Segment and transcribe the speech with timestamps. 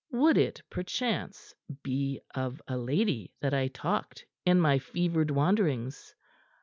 [0.09, 1.53] Would it, perchance,
[1.83, 6.15] be of a lady that I talked in my fevered wanderings?